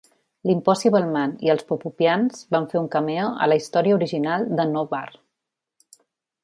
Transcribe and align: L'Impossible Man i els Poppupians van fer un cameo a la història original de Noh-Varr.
L'Impossible 0.51 1.01
Man 1.15 1.35
i 1.47 1.51
els 1.55 1.67
Poppupians 1.73 2.41
van 2.57 2.65
fer 2.73 2.81
un 2.81 2.89
cameo 2.97 3.27
a 3.47 3.49
la 3.53 3.59
història 3.63 3.97
original 4.01 4.47
de 4.61 4.67
Noh-Varr. 4.75 5.21